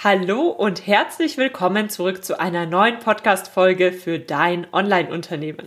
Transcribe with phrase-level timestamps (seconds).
[0.00, 5.66] Hallo und herzlich willkommen zurück zu einer neuen Podcast-Folge für dein Online-Unternehmen.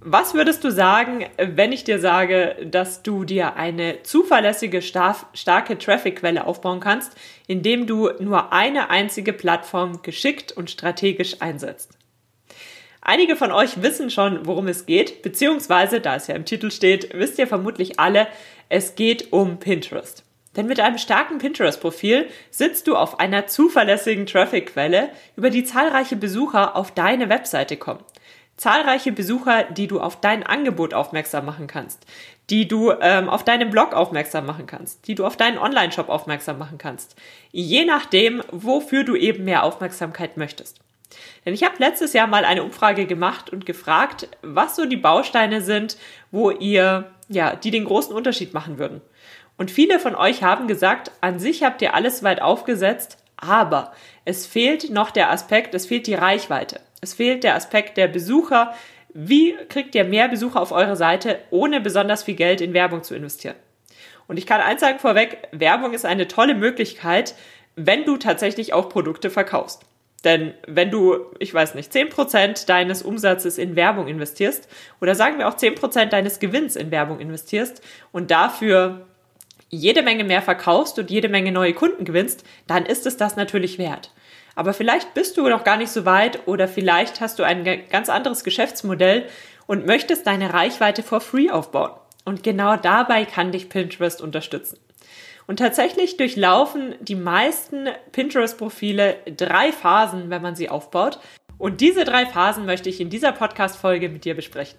[0.00, 6.44] Was würdest du sagen, wenn ich dir sage, dass du dir eine zuverlässige, starke Traffic-Quelle
[6.44, 7.12] aufbauen kannst,
[7.46, 11.96] indem du nur eine einzige Plattform geschickt und strategisch einsetzt?
[13.02, 17.14] Einige von euch wissen schon, worum es geht, beziehungsweise, da es ja im Titel steht,
[17.14, 18.26] wisst ihr vermutlich alle,
[18.68, 20.23] es geht um Pinterest.
[20.56, 26.76] Denn mit einem starken Pinterest-Profil sitzt du auf einer zuverlässigen Traffic-Quelle, über die zahlreiche Besucher
[26.76, 28.04] auf deine Webseite kommen.
[28.56, 32.06] Zahlreiche Besucher, die du auf dein Angebot aufmerksam machen kannst,
[32.50, 36.58] die du ähm, auf deinem Blog aufmerksam machen kannst, die du auf deinen Online-Shop aufmerksam
[36.58, 37.16] machen kannst.
[37.50, 40.78] Je nachdem, wofür du eben mehr Aufmerksamkeit möchtest.
[41.44, 45.60] Denn ich habe letztes Jahr mal eine Umfrage gemacht und gefragt, was so die Bausteine
[45.60, 45.96] sind,
[46.30, 49.00] wo ihr, ja, die den großen Unterschied machen würden.
[49.56, 53.92] Und viele von euch haben gesagt, an sich habt ihr alles weit aufgesetzt, aber
[54.24, 56.80] es fehlt noch der Aspekt, es fehlt die Reichweite.
[57.00, 58.74] Es fehlt der Aspekt der Besucher.
[59.12, 63.14] Wie kriegt ihr mehr Besucher auf eure Seite, ohne besonders viel Geld in Werbung zu
[63.14, 63.56] investieren?
[64.26, 67.34] Und ich kann eins sagen vorweg, Werbung ist eine tolle Möglichkeit,
[67.76, 69.82] wenn du tatsächlich auch Produkte verkaufst.
[70.24, 74.68] Denn wenn du, ich weiß nicht, 10% deines Umsatzes in Werbung investierst
[75.00, 79.06] oder sagen wir auch 10% deines Gewinns in Werbung investierst und dafür
[79.76, 83.78] jede Menge mehr verkaufst und jede Menge neue Kunden gewinnst, dann ist es das natürlich
[83.78, 84.12] wert.
[84.54, 88.08] Aber vielleicht bist du noch gar nicht so weit oder vielleicht hast du ein ganz
[88.08, 89.26] anderes Geschäftsmodell
[89.66, 91.90] und möchtest deine Reichweite for free aufbauen.
[92.24, 94.78] Und genau dabei kann dich Pinterest unterstützen.
[95.46, 101.18] Und tatsächlich durchlaufen die meisten Pinterest-Profile drei Phasen, wenn man sie aufbaut.
[101.58, 104.78] Und diese drei Phasen möchte ich in dieser Podcast-Folge mit dir besprechen.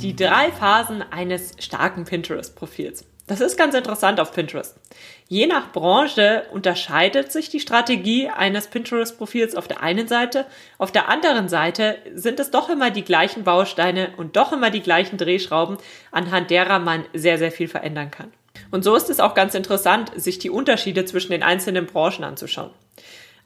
[0.00, 3.06] Die drei Phasen eines starken Pinterest-Profils.
[3.26, 4.76] Das ist ganz interessant auf Pinterest.
[5.26, 10.44] Je nach Branche unterscheidet sich die Strategie eines Pinterest-Profils auf der einen Seite.
[10.76, 14.82] Auf der anderen Seite sind es doch immer die gleichen Bausteine und doch immer die
[14.82, 15.78] gleichen Drehschrauben,
[16.12, 18.30] anhand derer man sehr, sehr viel verändern kann.
[18.70, 22.70] Und so ist es auch ganz interessant, sich die Unterschiede zwischen den einzelnen Branchen anzuschauen.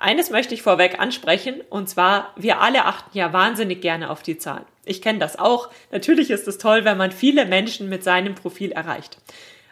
[0.01, 4.39] Eines möchte ich vorweg ansprechen, und zwar, wir alle achten ja wahnsinnig gerne auf die
[4.39, 4.65] Zahlen.
[4.87, 5.69] Ich kenne das auch.
[5.93, 9.19] Natürlich ist es toll, wenn man viele Menschen mit seinem Profil erreicht.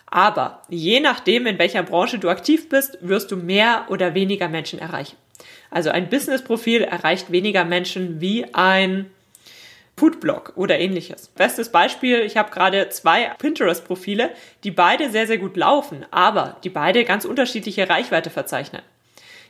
[0.06, 4.78] Aber je nachdem, in welcher Branche du aktiv bist, wirst du mehr oder weniger Menschen
[4.78, 5.16] erreichen.
[5.70, 9.10] Also ein Business-Profil erreicht weniger Menschen wie ein
[9.96, 11.28] Foodblog oder ähnliches.
[11.28, 14.30] Bestes Beispiel, ich habe gerade zwei Pinterest-Profile,
[14.62, 18.82] die beide sehr, sehr gut laufen, aber die beide ganz unterschiedliche Reichweite verzeichnen.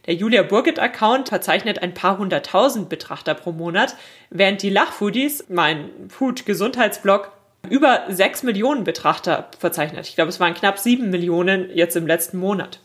[0.09, 3.95] Der Julia Burgit-Account verzeichnet ein paar hunderttausend Betrachter pro Monat,
[4.31, 7.31] während die Lachfoodies, mein Food-Gesundheitsblog,
[7.69, 10.09] über sechs Millionen Betrachter verzeichnet.
[10.09, 12.81] Ich glaube, es waren knapp sieben Millionen jetzt im letzten Monat.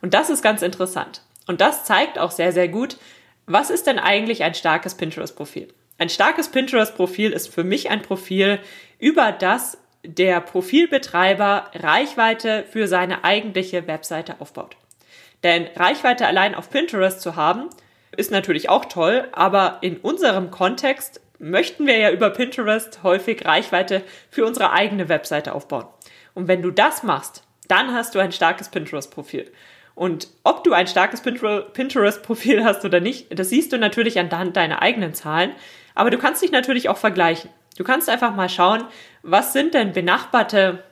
[0.00, 1.20] Und das ist ganz interessant.
[1.46, 2.96] Und das zeigt auch sehr, sehr gut,
[3.44, 5.68] was ist denn eigentlich ein starkes Pinterest-Profil?
[5.98, 8.60] Ein starkes Pinterest-Profil ist für mich ein Profil,
[8.98, 14.74] über das der Profilbetreiber Reichweite für seine eigentliche Webseite aufbaut.
[15.42, 17.68] Denn Reichweite allein auf Pinterest zu haben,
[18.16, 24.02] ist natürlich auch toll, aber in unserem Kontext möchten wir ja über Pinterest häufig Reichweite
[24.30, 25.86] für unsere eigene Webseite aufbauen.
[26.34, 29.50] Und wenn du das machst, dann hast du ein starkes Pinterest-Profil.
[29.94, 34.80] Und ob du ein starkes Pinterest-Profil hast oder nicht, das siehst du natürlich anhand deiner
[34.80, 35.52] eigenen Zahlen.
[35.94, 37.50] Aber du kannst dich natürlich auch vergleichen.
[37.76, 38.84] Du kannst einfach mal schauen,
[39.22, 40.82] was sind denn benachbarte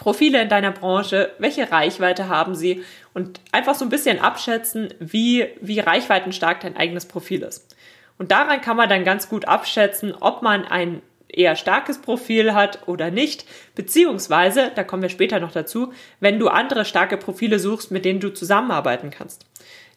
[0.00, 5.46] Profile in deiner Branche, welche Reichweite haben sie und einfach so ein bisschen abschätzen, wie,
[5.60, 7.76] wie reichweitenstark dein eigenes Profil ist.
[8.16, 12.88] Und daran kann man dann ganz gut abschätzen, ob man ein eher starkes Profil hat
[12.88, 13.44] oder nicht,
[13.74, 18.20] beziehungsweise, da kommen wir später noch dazu, wenn du andere starke Profile suchst, mit denen
[18.20, 19.44] du zusammenarbeiten kannst.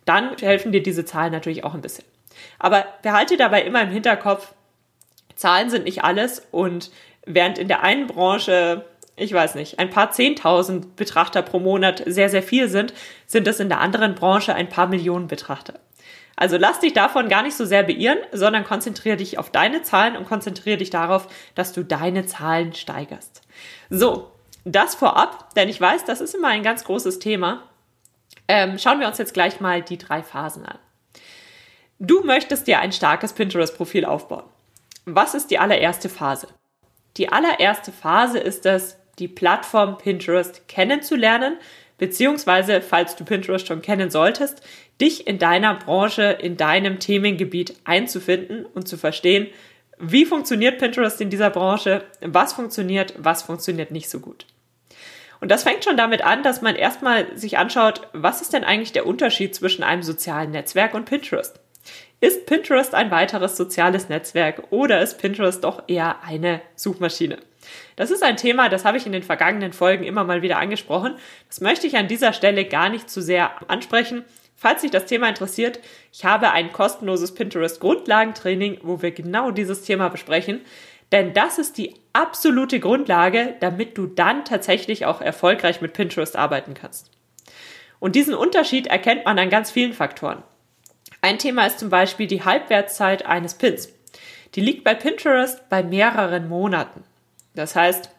[0.03, 2.03] Dann helfen dir diese Zahlen natürlich auch ein bisschen.
[2.59, 4.53] Aber behalte dabei immer im Hinterkopf,
[5.35, 6.91] Zahlen sind nicht alles und
[7.25, 8.85] während in der einen Branche,
[9.15, 12.93] ich weiß nicht, ein paar Zehntausend Betrachter pro Monat sehr, sehr viel sind,
[13.27, 15.75] sind es in der anderen Branche ein paar Millionen Betrachter.
[16.35, 20.17] Also lass dich davon gar nicht so sehr beirren, sondern konzentriere dich auf deine Zahlen
[20.17, 23.41] und konzentriere dich darauf, dass du deine Zahlen steigerst.
[23.91, 24.31] So,
[24.65, 27.63] das vorab, denn ich weiß, das ist immer ein ganz großes Thema.
[28.47, 30.79] Ähm, schauen wir uns jetzt gleich mal die drei Phasen an.
[31.99, 34.43] Du möchtest dir ein starkes Pinterest-Profil aufbauen.
[35.05, 36.47] Was ist die allererste Phase?
[37.17, 41.57] Die allererste Phase ist es, die Plattform Pinterest kennenzulernen,
[41.97, 44.61] beziehungsweise, falls du Pinterest schon kennen solltest,
[44.99, 49.47] dich in deiner Branche, in deinem Themengebiet einzufinden und zu verstehen,
[49.99, 54.45] wie funktioniert Pinterest in dieser Branche, was funktioniert, was funktioniert nicht so gut.
[55.39, 58.93] Und das fängt schon damit an, dass man erstmal sich anschaut, was ist denn eigentlich
[58.93, 61.59] der Unterschied zwischen einem sozialen Netzwerk und Pinterest?
[62.21, 67.39] Ist Pinterest ein weiteres soziales Netzwerk oder ist Pinterest doch eher eine Suchmaschine?
[67.95, 71.15] Das ist ein Thema, das habe ich in den vergangenen Folgen immer mal wieder angesprochen.
[71.47, 74.23] Das möchte ich an dieser Stelle gar nicht zu sehr ansprechen.
[74.55, 75.79] Falls dich das Thema interessiert,
[76.11, 80.61] ich habe ein kostenloses Pinterest Grundlagentraining, wo wir genau dieses Thema besprechen.
[81.11, 86.73] Denn das ist die absolute Grundlage, damit du dann tatsächlich auch erfolgreich mit Pinterest arbeiten
[86.73, 87.11] kannst.
[87.99, 90.43] Und diesen Unterschied erkennt man an ganz vielen Faktoren.
[91.21, 93.89] Ein Thema ist zum Beispiel die Halbwertszeit eines Pins.
[94.55, 97.03] Die liegt bei Pinterest bei mehreren Monaten.
[97.55, 98.09] Das heißt,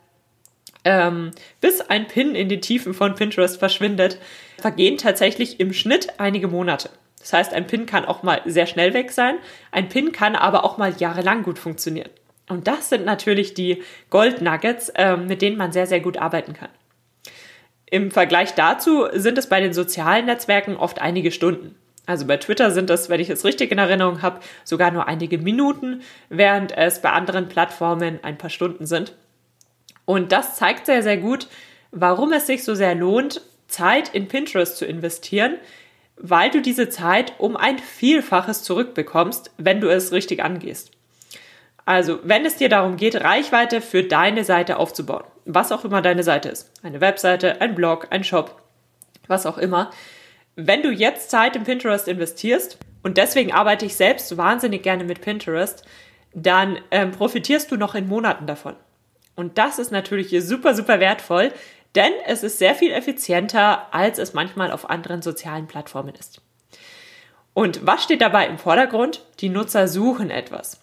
[0.84, 4.19] ähm, bis ein Pin in die Tiefen von Pinterest verschwindet,
[4.58, 6.90] vergehen tatsächlich im Schnitt einige Monate.
[7.19, 9.36] Das heißt, ein Pin kann auch mal sehr schnell weg sein,
[9.72, 12.10] ein Pin kann aber auch mal jahrelang gut funktionieren.
[12.48, 16.52] Und das sind natürlich die Gold Nuggets, äh, mit denen man sehr, sehr gut arbeiten
[16.52, 16.69] kann.
[17.86, 21.76] Im Vergleich dazu sind es bei den sozialen Netzwerken oft einige Stunden.
[22.06, 25.38] Also bei Twitter sind das, wenn ich es richtig in Erinnerung habe, sogar nur einige
[25.38, 29.14] Minuten, während es bei anderen Plattformen ein paar Stunden sind.
[30.04, 31.48] Und das zeigt sehr, sehr gut,
[31.90, 35.56] warum es sich so sehr lohnt, Zeit in Pinterest zu investieren,
[36.16, 40.90] weil du diese Zeit um ein Vielfaches zurückbekommst, wenn du es richtig angehst.
[41.86, 46.22] Also, wenn es dir darum geht, Reichweite für deine Seite aufzubauen, was auch immer deine
[46.22, 48.62] Seite ist, eine Webseite, ein Blog, ein Shop,
[49.26, 49.90] was auch immer,
[50.56, 55.20] wenn du jetzt Zeit in Pinterest investierst, und deswegen arbeite ich selbst wahnsinnig gerne mit
[55.20, 55.84] Pinterest,
[56.32, 58.76] dann ähm, profitierst du noch in Monaten davon.
[59.36, 61.52] Und das ist natürlich super, super wertvoll,
[61.94, 66.40] denn es ist sehr viel effizienter, als es manchmal auf anderen sozialen Plattformen ist.
[67.52, 69.25] Und was steht dabei im Vordergrund?
[69.40, 70.81] Die Nutzer suchen etwas.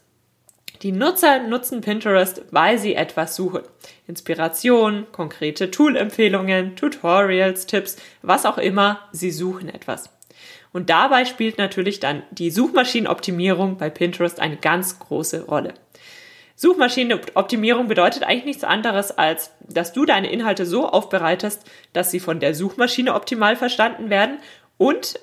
[0.81, 3.61] Die Nutzer nutzen Pinterest, weil sie etwas suchen.
[4.07, 10.09] Inspiration, konkrete Tool-Empfehlungen, Tutorials, Tipps, was auch immer, sie suchen etwas.
[10.73, 15.73] Und dabei spielt natürlich dann die Suchmaschinenoptimierung bei Pinterest eine ganz große Rolle.
[16.61, 22.39] Suchmaschinenoptimierung bedeutet eigentlich nichts anderes, als dass du deine Inhalte so aufbereitest, dass sie von
[22.39, 24.37] der Suchmaschine optimal verstanden werden
[24.77, 25.19] und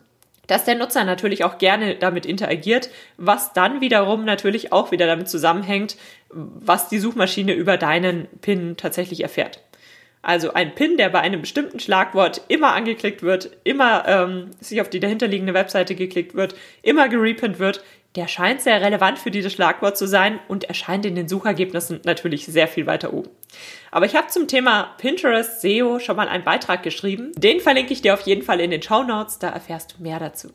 [0.49, 5.29] dass der Nutzer natürlich auch gerne damit interagiert, was dann wiederum natürlich auch wieder damit
[5.29, 5.97] zusammenhängt,
[6.31, 9.63] was die Suchmaschine über deinen Pin tatsächlich erfährt.
[10.23, 14.91] Also ein Pin, der bei einem bestimmten Schlagwort immer angeklickt wird, immer ähm, sich auf
[14.91, 17.85] die dahinterliegende Webseite geklickt wird, immer gerepinnt wird,
[18.17, 22.47] der scheint sehr relevant für dieses Schlagwort zu sein und erscheint in den Suchergebnissen natürlich
[22.47, 23.31] sehr viel weiter oben.
[23.91, 27.33] Aber ich habe zum Thema Pinterest SEO schon mal einen Beitrag geschrieben.
[27.37, 30.19] Den verlinke ich dir auf jeden Fall in den Show Notes, da erfährst du mehr
[30.19, 30.49] dazu.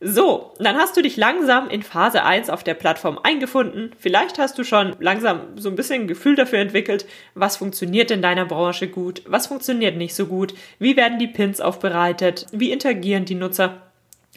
[0.00, 3.90] So, dann hast du dich langsam in Phase 1 auf der Plattform eingefunden.
[3.98, 8.22] Vielleicht hast du schon langsam so ein bisschen ein Gefühl dafür entwickelt, was funktioniert in
[8.22, 13.24] deiner Branche gut, was funktioniert nicht so gut, wie werden die Pins aufbereitet, wie interagieren
[13.24, 13.82] die Nutzer,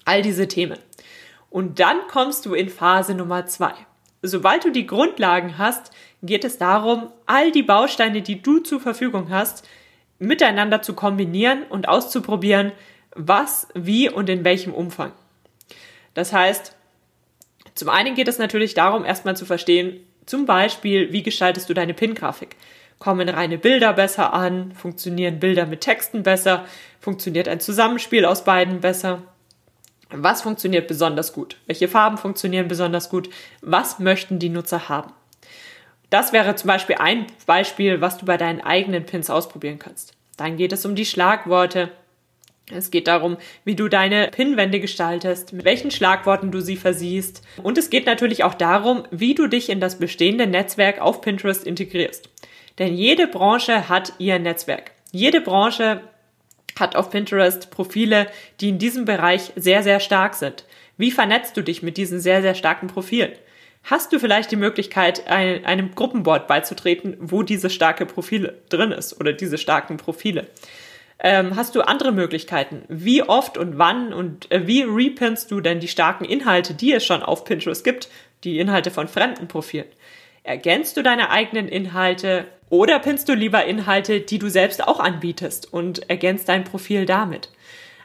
[0.04, 0.80] all diese Themen.
[1.52, 3.74] Und dann kommst du in Phase Nummer 2.
[4.24, 5.92] Sobald du die Grundlagen hast,
[6.24, 9.68] geht es darum, all die Bausteine, die du zur Verfügung hast,
[10.18, 12.72] miteinander zu kombinieren und auszuprobieren,
[13.16, 15.12] was, wie und in welchem Umfang.
[16.14, 16.76] Das heißt,
[17.76, 21.94] zum einen geht es natürlich darum, erstmal zu verstehen, zum Beispiel, wie gestaltest du deine
[21.94, 22.56] Pin-Grafik?
[23.00, 24.72] Kommen reine Bilder besser an?
[24.74, 26.66] Funktionieren Bilder mit Texten besser?
[27.00, 29.24] Funktioniert ein Zusammenspiel aus beiden besser?
[30.14, 31.58] Was funktioniert besonders gut?
[31.66, 33.30] Welche Farben funktionieren besonders gut?
[33.62, 35.14] Was möchten die Nutzer haben?
[36.10, 40.14] Das wäre zum Beispiel ein Beispiel, was du bei deinen eigenen Pins ausprobieren kannst.
[40.36, 41.90] Dann geht es um die Schlagworte.
[42.70, 47.42] Es geht darum, wie du deine Pinwände gestaltest, mit welchen Schlagworten du sie versiehst.
[47.64, 51.66] Und es geht natürlich auch darum, wie du dich in das bestehende Netzwerk auf Pinterest
[51.66, 52.30] integrierst.
[52.78, 54.92] Denn jede Branche hat ihr Netzwerk.
[55.12, 56.02] Jede Branche
[56.80, 58.28] hat auf Pinterest Profile,
[58.60, 60.66] die in diesem Bereich sehr, sehr stark sind.
[60.98, 63.32] Wie vernetzt du dich mit diesen sehr, sehr starken Profilen?
[63.84, 69.34] Hast du vielleicht die Möglichkeit, einem Gruppenboard beizutreten, wo diese starke Profile drin ist oder
[69.34, 70.48] diese starken Profile?
[71.24, 72.84] Ähm, hast du andere Möglichkeiten?
[72.88, 77.06] Wie oft und wann und äh, wie repinnst du denn die starken Inhalte, die es
[77.06, 78.10] schon auf Pinterest gibt,
[78.44, 79.86] die Inhalte von fremden Profilen?
[80.44, 85.72] Ergänzt du deine eigenen Inhalte oder pinnst du lieber Inhalte, die du selbst auch anbietest
[85.72, 87.50] und ergänzt dein Profil damit?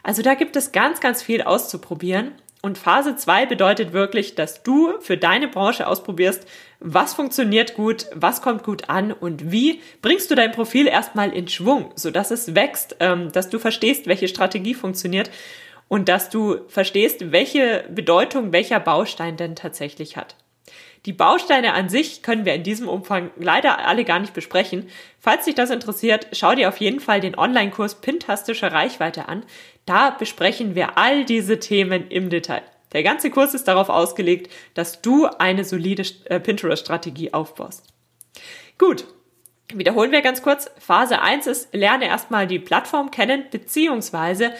[0.03, 4.99] Also da gibt es ganz, ganz viel auszuprobieren Und Phase 2 bedeutet wirklich, dass du
[4.99, 6.47] für deine Branche ausprobierst,
[6.79, 11.47] was funktioniert gut, was kommt gut an und wie bringst du dein Profil erstmal in
[11.47, 15.29] Schwung, sodass es wächst, ähm, dass du verstehst, welche Strategie funktioniert
[15.87, 20.35] und dass du verstehst, welche Bedeutung welcher Baustein denn tatsächlich hat.
[21.07, 24.89] Die Bausteine an sich können wir in diesem Umfang leider alle gar nicht besprechen.
[25.21, 29.45] Falls dich das interessiert, schau dir auf jeden Fall den Online-Kurs Pintastische Reichweite an.
[29.85, 32.61] Da besprechen wir all diese Themen im Detail.
[32.91, 37.85] Der ganze Kurs ist darauf ausgelegt, dass du eine solide äh, Pinterest-Strategie aufbaust.
[38.77, 39.05] Gut,
[39.73, 40.69] wiederholen wir ganz kurz.
[40.77, 44.51] Phase 1 ist, lerne erstmal die Plattform kennen, beziehungsweise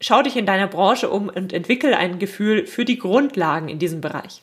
[0.00, 4.00] schau dich in deiner Branche um und entwickle ein Gefühl für die Grundlagen in diesem
[4.00, 4.42] Bereich.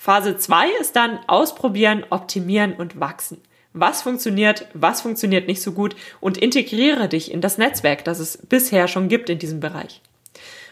[0.00, 3.42] Phase 2 ist dann ausprobieren, optimieren und wachsen.
[3.72, 8.38] Was funktioniert, was funktioniert nicht so gut und integriere dich in das Netzwerk, das es
[8.38, 10.00] bisher schon gibt in diesem Bereich.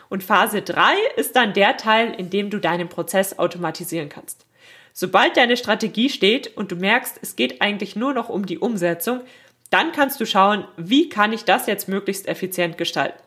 [0.09, 4.47] Und Phase 3 ist dann der Teil, in dem du deinen Prozess automatisieren kannst.
[4.93, 9.23] Sobald deine Strategie steht und du merkst, es geht eigentlich nur noch um die Umsetzung,
[9.71, 13.21] dann kannst du schauen, wie kann ich das jetzt möglichst effizient gestalten.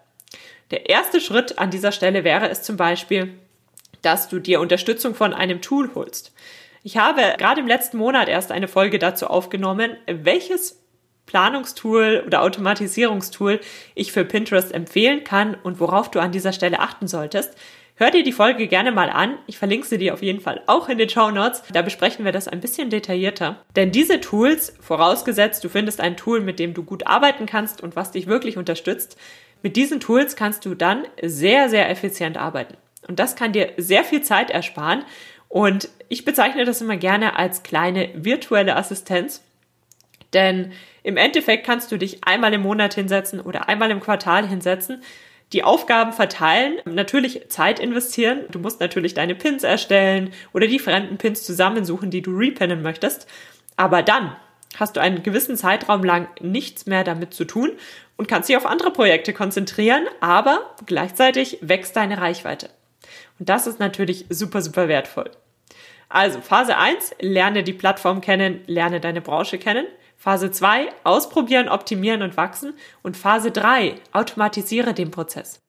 [0.72, 3.34] Der erste Schritt an dieser Stelle wäre es zum Beispiel,
[4.01, 6.34] dass du dir Unterstützung von einem Tool holst.
[6.84, 10.82] Ich habe gerade im letzten Monat erst eine Folge dazu aufgenommen, welches
[11.25, 13.60] Planungstool oder Automatisierungstool
[13.94, 17.56] ich für Pinterest empfehlen kann und worauf du an dieser Stelle achten solltest.
[17.96, 19.38] Hör dir die Folge gerne mal an.
[19.46, 21.63] Ich verlinke sie dir auf jeden Fall auch in den Show Notes.
[21.74, 23.62] Da besprechen wir das ein bisschen detaillierter.
[23.75, 27.98] Denn diese Tools, vorausgesetzt du findest ein Tool, mit dem du gut arbeiten kannst und
[27.98, 29.18] was dich wirklich unterstützt,
[29.62, 32.77] mit diesen Tools kannst du dann sehr, sehr effizient arbeiten.
[33.10, 35.04] Und das kann dir sehr viel Zeit ersparen.
[35.50, 39.44] Und ich bezeichne das immer gerne als kleine virtuelle Assistenz.
[40.32, 45.01] Denn im Endeffekt kannst du dich einmal im Monat hinsetzen oder einmal im Quartal hinsetzen,
[45.54, 48.42] die Aufgaben verteilen, natürlich Zeit investieren.
[48.51, 53.25] Du musst natürlich deine Pins erstellen oder die fremden Pins zusammensuchen, die du repinnen möchtest.
[53.75, 54.36] Aber dann
[54.78, 57.72] hast du einen gewissen Zeitraum lang nichts mehr damit zu tun
[58.18, 62.70] und kannst dich auf andere Projekte konzentrieren, aber gleichzeitig wächst deine Reichweite.
[63.39, 65.31] Und das ist natürlich super, super wertvoll.
[66.10, 69.86] Also Phase 1, lerne die Plattform kennen, lerne deine Branche kennen.
[70.17, 72.74] Phase 2, ausprobieren, optimieren und wachsen.
[73.03, 75.60] Und Phase 3, automatisiere den Prozess.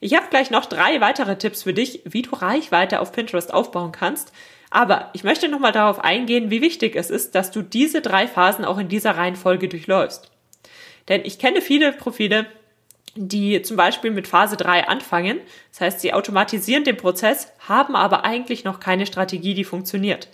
[0.00, 3.92] Ich habe gleich noch drei weitere Tipps für dich, wie du Reichweite auf Pinterest aufbauen
[3.92, 4.32] kannst.
[4.70, 8.64] Aber ich möchte nochmal darauf eingehen, wie wichtig es ist, dass du diese drei Phasen
[8.64, 10.30] auch in dieser Reihenfolge durchläufst.
[11.08, 12.46] Denn ich kenne viele Profile,
[13.26, 15.40] die zum Beispiel mit Phase 3 anfangen.
[15.70, 20.28] Das heißt, sie automatisieren den Prozess, haben aber eigentlich noch keine Strategie, die funktioniert.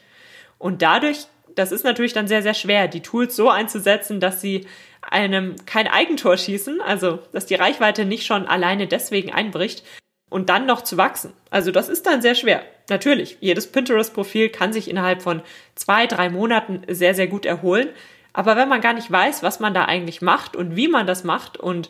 [0.59, 4.67] Und dadurch, das ist natürlich dann sehr, sehr schwer, die Tools so einzusetzen, dass sie
[5.01, 9.85] einem kein Eigentor schießen, also dass die Reichweite nicht schon alleine deswegen einbricht
[10.31, 11.33] und dann noch zu wachsen.
[11.51, 12.63] Also das ist dann sehr schwer.
[12.89, 15.43] Natürlich, jedes Pinterest-Profil kann sich innerhalb von
[15.75, 17.89] zwei, drei Monaten sehr, sehr gut erholen.
[18.33, 21.23] Aber wenn man gar nicht weiß, was man da eigentlich macht und wie man das
[21.23, 21.89] macht und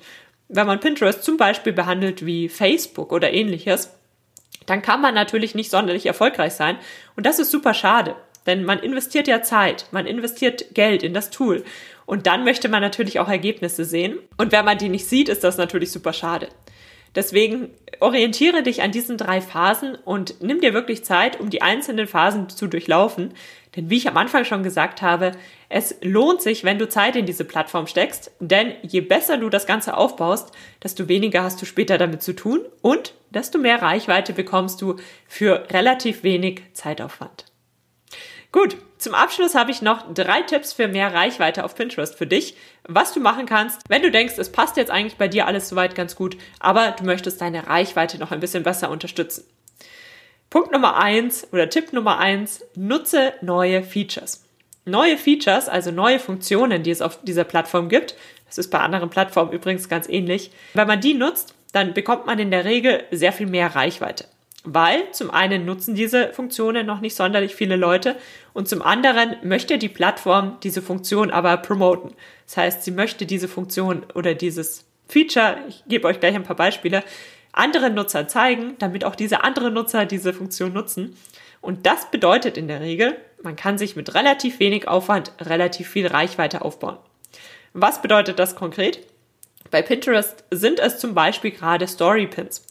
[0.49, 3.91] wenn man Pinterest zum Beispiel behandelt wie Facebook oder ähnliches,
[4.67, 6.79] dann kann man natürlich nicht sonderlich erfolgreich sein.
[7.17, 11.31] Und das ist super schade, denn man investiert ja Zeit, man investiert Geld in das
[11.31, 11.65] Tool.
[12.07, 14.19] Und dann möchte man natürlich auch Ergebnisse sehen.
[14.37, 16.49] Und wenn man die nicht sieht, ist das natürlich super schade.
[17.15, 22.07] Deswegen orientiere dich an diesen drei Phasen und nimm dir wirklich Zeit, um die einzelnen
[22.07, 23.35] Phasen zu durchlaufen.
[23.77, 25.33] Denn wie ich am Anfang schon gesagt habe,
[25.69, 29.67] es lohnt sich, wenn du Zeit in diese Plattform steckst, denn je besser du das
[29.67, 30.53] Ganze aufbaust,
[30.83, 35.67] desto weniger hast du später damit zu tun und desto mehr Reichweite bekommst du für
[35.71, 37.47] relativ wenig Zeitaufwand.
[38.55, 42.55] Gut, zum Abschluss habe ich noch drei Tipps für mehr Reichweite auf Pinterest für dich,
[42.87, 45.97] was du machen kannst, wenn du denkst, es passt jetzt eigentlich bei dir alles soweit
[45.97, 49.43] ganz gut, aber du möchtest deine Reichweite noch ein bisschen besser unterstützen.
[50.51, 54.45] Punkt Nummer eins oder Tipp Nummer eins, nutze neue Features.
[54.85, 58.15] Neue Features, also neue Funktionen, die es auf dieser Plattform gibt,
[58.47, 62.39] das ist bei anderen Plattformen übrigens ganz ähnlich, wenn man die nutzt, dann bekommt man
[62.39, 64.27] in der Regel sehr viel mehr Reichweite.
[64.65, 68.17] Weil zum einen nutzen diese Funktionen noch nicht sonderlich viele Leute
[68.55, 72.15] und zum anderen möchte die Plattform diese Funktion aber promoten.
[72.47, 76.57] Das heißt, sie möchte diese Funktion oder dieses Feature, ich gebe euch gleich ein paar
[76.57, 77.05] Beispiele,
[77.53, 81.17] anderen Nutzer zeigen, damit auch diese anderen Nutzer diese Funktion nutzen.
[81.61, 86.07] Und das bedeutet in der Regel, man kann sich mit relativ wenig Aufwand relativ viel
[86.07, 86.97] Reichweite aufbauen.
[87.75, 89.01] Was bedeutet das konkret?
[89.71, 92.67] Bei Pinterest sind es zum Beispiel gerade Story Pins.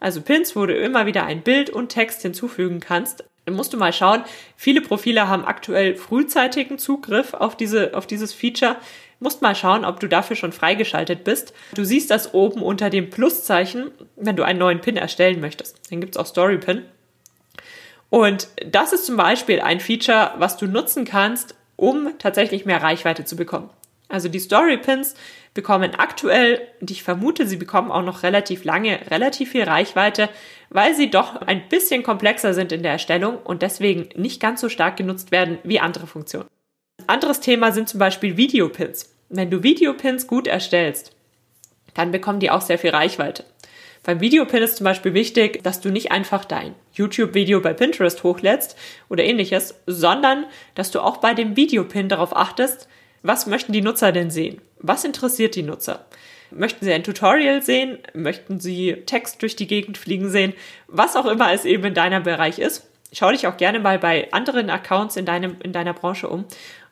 [0.00, 3.24] Also Pins, wo du immer wieder ein Bild und Text hinzufügen kannst.
[3.44, 4.24] Dann musst du mal schauen.
[4.56, 8.76] Viele Profile haben aktuell frühzeitigen Zugriff auf diese, auf dieses Feature.
[9.20, 11.54] musst mal schauen, ob du dafür schon freigeschaltet bist.
[11.74, 15.80] Du siehst das oben unter dem Pluszeichen, wenn du einen neuen Pin erstellen möchtest.
[15.90, 16.82] Dann gibt's auch Story Pin.
[18.10, 23.24] Und das ist zum Beispiel ein Feature, was du nutzen kannst, um tatsächlich mehr Reichweite
[23.24, 23.70] zu bekommen.
[24.08, 25.14] Also die Story Pins
[25.52, 30.28] bekommen aktuell, und ich vermute, sie bekommen auch noch relativ lange, relativ viel Reichweite,
[30.70, 34.68] weil sie doch ein bisschen komplexer sind in der Erstellung und deswegen nicht ganz so
[34.68, 36.48] stark genutzt werden wie andere Funktionen.
[37.06, 39.14] Anderes Thema sind zum Beispiel Videopins.
[39.28, 41.12] Wenn du Videopins gut erstellst,
[41.94, 43.44] dann bekommen die auch sehr viel Reichweite.
[44.02, 48.76] Beim Videopin ist zum Beispiel wichtig, dass du nicht einfach dein YouTube-Video bei Pinterest hochlädst
[49.08, 50.46] oder ähnliches, sondern
[50.76, 52.86] dass du auch bei dem Videopin darauf achtest,
[53.26, 54.60] was möchten die Nutzer denn sehen?
[54.78, 56.06] Was interessiert die Nutzer?
[56.50, 57.98] Möchten sie ein Tutorial sehen?
[58.14, 60.52] Möchten sie Text durch die Gegend fliegen sehen?
[60.86, 62.88] Was auch immer es eben in deiner Bereich ist.
[63.12, 66.44] Schau dich auch gerne mal bei anderen Accounts in, deinem, in deiner Branche um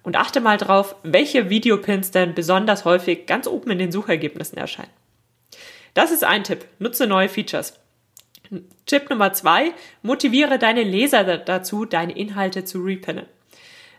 [0.03, 4.91] und achte mal drauf, welche Videopins denn besonders häufig ganz oben in den Suchergebnissen erscheinen.
[5.95, 6.67] Das ist ein Tipp.
[6.79, 7.79] Nutze neue Features.
[8.87, 9.73] Tipp Nummer zwei,
[10.03, 13.26] motiviere deine Leser dazu, deine Inhalte zu repinnen.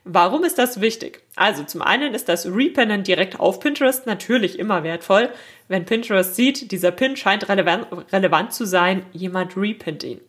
[0.07, 1.23] Warum ist das wichtig?
[1.35, 5.29] Also zum einen ist das Repinnen direkt auf Pinterest natürlich immer wertvoll.
[5.67, 10.21] Wenn Pinterest sieht, dieser Pin scheint relevant, relevant zu sein, jemand repinnt ihn.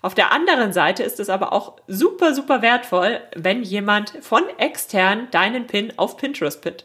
[0.00, 5.26] Auf der anderen Seite ist es aber auch super, super wertvoll, wenn jemand von extern
[5.32, 6.84] deinen Pin auf Pinterest pinnt.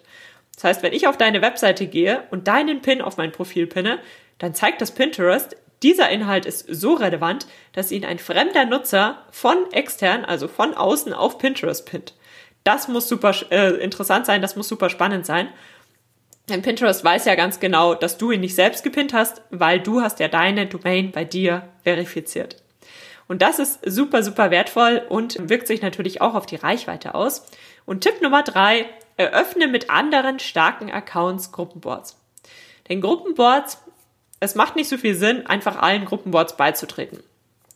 [0.56, 4.00] Das heißt, wenn ich auf deine Webseite gehe und deinen Pin auf mein Profil pinne,
[4.40, 9.72] dann zeigt das Pinterest, dieser Inhalt ist so relevant, dass ihn ein fremder Nutzer von
[9.72, 12.14] extern, also von außen auf Pinterest pinnt.
[12.64, 15.48] Das muss super äh, interessant sein, das muss super spannend sein.
[16.50, 20.02] Denn Pinterest weiß ja ganz genau, dass du ihn nicht selbst gepinnt hast, weil du
[20.02, 22.58] hast ja deine Domain bei dir verifiziert.
[23.28, 27.46] Und das ist super, super wertvoll und wirkt sich natürlich auch auf die Reichweite aus.
[27.86, 32.18] Und Tipp Nummer drei, eröffne mit anderen starken Accounts Gruppenboards.
[32.90, 33.84] Denn Gruppenboards
[34.40, 37.20] es macht nicht so viel Sinn, einfach allen Gruppenboards beizutreten.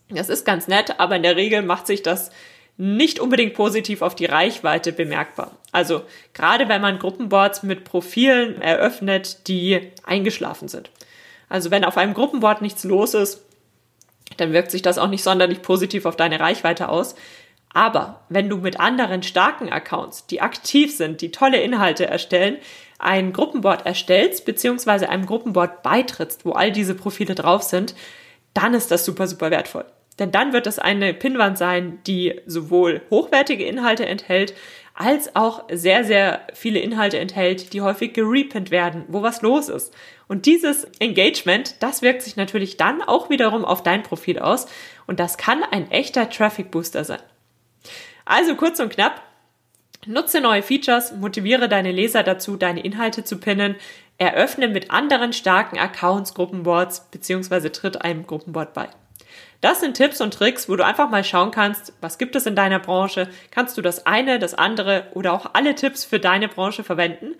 [0.10, 2.32] Das ist ganz nett, aber in der Regel macht sich das
[2.77, 5.52] nicht unbedingt positiv auf die Reichweite bemerkbar.
[5.71, 10.89] Also gerade wenn man Gruppenboards mit Profilen eröffnet, die eingeschlafen sind.
[11.49, 13.41] Also wenn auf einem Gruppenboard nichts los ist,
[14.38, 17.15] dann wirkt sich das auch nicht sonderlich positiv auf deine Reichweite aus.
[17.73, 22.58] Aber wenn du mit anderen starken Accounts, die aktiv sind, die tolle Inhalte erstellen,
[23.04, 27.96] ein Gruppenboard erstellst, beziehungsweise einem Gruppenboard beitrittst, wo all diese Profile drauf sind,
[28.54, 29.86] dann ist das super, super wertvoll.
[30.20, 34.54] Denn dann wird es eine Pinnwand sein, die sowohl hochwertige Inhalte enthält,
[34.94, 39.94] als auch sehr, sehr viele Inhalte enthält, die häufig gerepinnt werden, wo was los ist.
[40.28, 44.68] Und dieses Engagement, das wirkt sich natürlich dann auch wiederum auf dein Profil aus
[45.08, 47.22] und das kann ein echter Traffic Booster sein.
[48.26, 49.22] Also kurz und knapp,
[50.06, 53.76] Nutze neue Features, motiviere deine Leser dazu, deine Inhalte zu pinnen,
[54.18, 57.70] eröffne mit anderen starken Accounts Gruppenboards bzw.
[57.70, 58.89] tritt einem Gruppenboard bei.
[59.62, 62.56] Das sind Tipps und Tricks, wo du einfach mal schauen kannst, was gibt es in
[62.56, 66.84] deiner Branche, kannst du das eine, das andere oder auch alle Tipps für deine Branche
[66.84, 67.36] verwenden.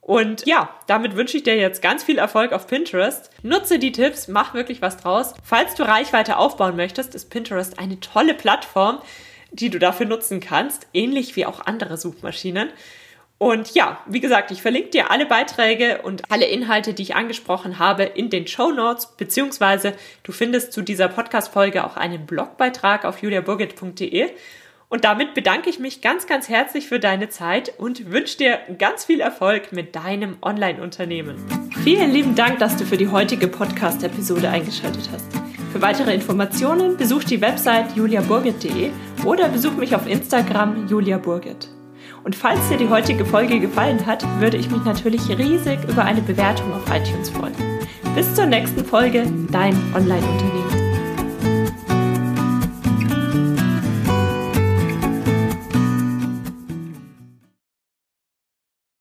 [0.00, 3.28] Und ja, damit wünsche ich dir jetzt ganz viel Erfolg auf Pinterest.
[3.42, 5.34] Nutze die Tipps, mach wirklich was draus.
[5.42, 9.02] Falls du Reichweite aufbauen möchtest, ist Pinterest eine tolle Plattform,
[9.50, 12.70] die du dafür nutzen kannst, ähnlich wie auch andere Suchmaschinen.
[13.38, 17.78] Und ja, wie gesagt, ich verlinke dir alle Beiträge und alle Inhalte, die ich angesprochen
[17.78, 19.92] habe, in den Show Notes, beziehungsweise
[20.24, 24.30] du findest zu dieser Podcast-Folge auch einen Blogbeitrag auf juliaburgit.de.
[24.88, 29.04] Und damit bedanke ich mich ganz, ganz herzlich für deine Zeit und wünsche dir ganz
[29.04, 31.36] viel Erfolg mit deinem Online-Unternehmen.
[31.84, 35.26] Vielen lieben Dank, dass du für die heutige Podcast-Episode eingeschaltet hast.
[35.72, 38.90] Für weitere Informationen besuch die Website juliaburgit.de
[39.28, 41.68] oder besuch mich auf Instagram juliaburgit.
[42.24, 46.22] Und falls dir die heutige Folge gefallen hat, würde ich mich natürlich riesig über eine
[46.22, 47.54] Bewertung auf iTunes freuen.
[48.14, 50.87] Bis zur nächsten Folge, dein Online-Unternehmen.